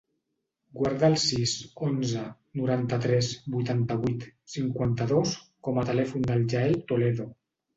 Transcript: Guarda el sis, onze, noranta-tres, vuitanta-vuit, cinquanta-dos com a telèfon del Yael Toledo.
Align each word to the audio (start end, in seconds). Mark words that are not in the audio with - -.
Guarda 0.77 1.09
el 1.11 1.17
sis, 1.23 1.51
onze, 1.87 2.23
noranta-tres, 2.61 3.29
vuitanta-vuit, 3.57 4.27
cinquanta-dos 4.55 5.37
com 5.69 5.81
a 5.83 5.85
telèfon 5.93 6.29
del 6.33 6.47
Yael 6.57 6.79
Toledo. 6.95 7.31